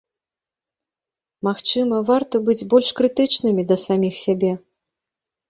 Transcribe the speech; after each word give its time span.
Магчыма, 1.47 1.99
варта 2.09 2.41
быць 2.49 2.65
больш 2.73 2.89
крытычнымі 3.01 3.67
да 3.75 3.79
саміх 3.85 4.19
сябе? 4.25 4.51